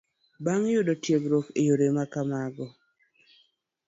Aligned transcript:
Bang' 0.43 0.67
yudo 0.73 0.93
tiegruok 1.03 1.47
e 1.59 1.61
yore 1.67 1.87
ma 1.95 2.05
kamago 2.13 2.67